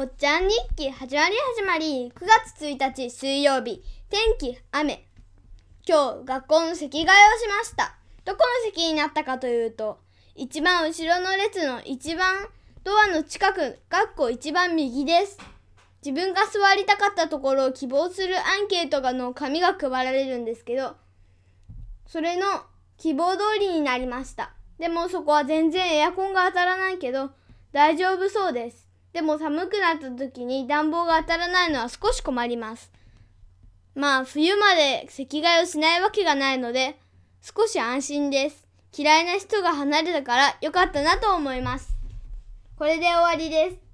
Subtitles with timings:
[0.00, 2.12] おっちゃん日記始まり始まり。
[2.14, 3.82] 9月1日水曜日。
[4.08, 5.04] 天気雨。
[5.84, 7.96] 今日学校の席替えをしました。
[8.24, 9.98] どこの席になったかというと
[10.36, 12.46] 一番後ろの列の一番
[12.84, 15.36] ドアの近く学校一番右です。
[16.06, 20.94] 自分が座りたかったところを希望するアンケートがの紙が配られるんですけど
[22.06, 22.46] それの
[22.98, 24.52] 希望通りになりました。
[24.78, 27.32] でもそこは全然エアコンが当たらないけど
[27.72, 28.87] 大丈夫そうです。
[29.12, 32.92] でも寒くなった時に暖房が当たらないのは少し困ります。
[33.94, 36.98] まあ冬まで席替えをしないわけがないので
[37.42, 38.68] 少し安心です。
[38.96, 41.94] 嫌いな人が離れたから良かったなと思います。
[42.76, 43.87] これで終わりです。